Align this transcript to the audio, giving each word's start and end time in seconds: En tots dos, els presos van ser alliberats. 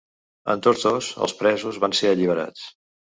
En 0.53 0.61
tots 0.67 0.85
dos, 0.87 1.09
els 1.27 1.35
presos 1.41 1.81
van 1.85 1.95
ser 2.01 2.11
alliberats. 2.15 2.65